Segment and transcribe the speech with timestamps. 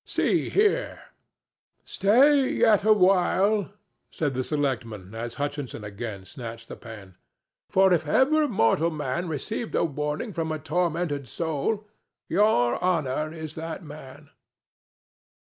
[0.03, 0.99] See here!"
[1.85, 3.69] "Stay yet a while,"
[4.09, 7.17] said the selectman as Hutchinson again snatched the pen;
[7.69, 11.85] "for if ever mortal man received a warning from a tormented soul,
[12.27, 14.31] Your Honor is that man."